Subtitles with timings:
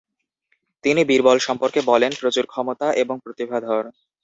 [0.83, 3.83] তিনি বীরবল সম্পর্কে বলেন, "প্রচুর ক্ষমতা এবং প্রতিভাধর"।